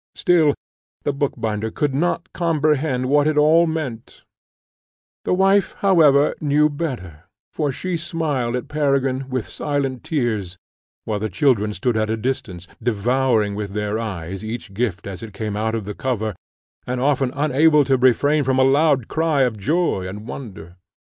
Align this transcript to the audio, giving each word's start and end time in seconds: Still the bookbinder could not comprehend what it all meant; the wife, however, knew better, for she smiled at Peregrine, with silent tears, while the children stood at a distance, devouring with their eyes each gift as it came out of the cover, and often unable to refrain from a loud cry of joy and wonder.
Still 0.15 0.55
the 1.03 1.13
bookbinder 1.13 1.69
could 1.69 1.93
not 1.93 2.33
comprehend 2.33 3.05
what 3.05 3.27
it 3.27 3.37
all 3.37 3.67
meant; 3.67 4.23
the 5.25 5.33
wife, 5.35 5.75
however, 5.77 6.33
knew 6.41 6.71
better, 6.71 7.25
for 7.53 7.71
she 7.71 7.97
smiled 7.97 8.55
at 8.55 8.67
Peregrine, 8.67 9.29
with 9.29 9.47
silent 9.47 10.03
tears, 10.03 10.57
while 11.05 11.19
the 11.19 11.29
children 11.29 11.71
stood 11.75 11.95
at 11.95 12.09
a 12.09 12.17
distance, 12.17 12.67
devouring 12.81 13.53
with 13.53 13.73
their 13.73 13.99
eyes 13.99 14.43
each 14.43 14.73
gift 14.73 15.05
as 15.05 15.21
it 15.21 15.33
came 15.35 15.55
out 15.55 15.75
of 15.75 15.85
the 15.85 15.93
cover, 15.93 16.35
and 16.87 16.99
often 16.99 17.29
unable 17.35 17.83
to 17.83 17.95
refrain 17.95 18.43
from 18.43 18.57
a 18.57 18.63
loud 18.63 19.07
cry 19.07 19.43
of 19.43 19.55
joy 19.55 20.07
and 20.07 20.27
wonder. 20.27 20.77